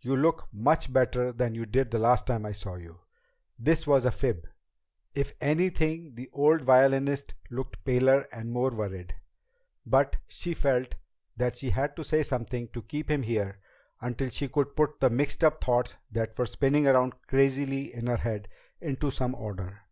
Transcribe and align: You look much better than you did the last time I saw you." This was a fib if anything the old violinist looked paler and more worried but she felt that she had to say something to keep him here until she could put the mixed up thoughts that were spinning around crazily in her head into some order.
You 0.00 0.16
look 0.16 0.48
much 0.54 0.90
better 0.90 1.32
than 1.34 1.54
you 1.54 1.66
did 1.66 1.90
the 1.90 1.98
last 1.98 2.26
time 2.26 2.46
I 2.46 2.52
saw 2.52 2.76
you." 2.76 3.00
This 3.58 3.86
was 3.86 4.06
a 4.06 4.10
fib 4.10 4.46
if 5.14 5.34
anything 5.38 6.14
the 6.14 6.30
old 6.32 6.62
violinist 6.62 7.34
looked 7.50 7.84
paler 7.84 8.26
and 8.32 8.50
more 8.50 8.70
worried 8.70 9.14
but 9.84 10.16
she 10.28 10.54
felt 10.54 10.94
that 11.36 11.56
she 11.56 11.68
had 11.68 11.94
to 11.96 12.04
say 12.04 12.22
something 12.22 12.68
to 12.68 12.80
keep 12.80 13.10
him 13.10 13.20
here 13.22 13.58
until 14.00 14.30
she 14.30 14.48
could 14.48 14.76
put 14.76 14.98
the 14.98 15.10
mixed 15.10 15.44
up 15.44 15.62
thoughts 15.62 15.98
that 16.10 16.38
were 16.38 16.46
spinning 16.46 16.86
around 16.86 17.12
crazily 17.28 17.92
in 17.92 18.06
her 18.06 18.16
head 18.16 18.48
into 18.80 19.10
some 19.10 19.34
order. 19.34 19.82